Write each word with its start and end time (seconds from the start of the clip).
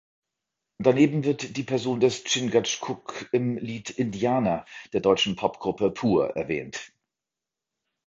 Daneben 0.79 1.25
wird 1.25 1.57
die 1.57 1.63
Person 1.63 1.99
des 1.99 2.23
Chingachgook 2.23 3.29
im 3.31 3.59
Lied 3.59 3.91
"Indianer" 3.91 4.65
der 4.93 4.99
deutschen 5.01 5.35
Popgruppe 5.35 5.91
Pur 5.91 6.35
erwähnt. 6.35 6.91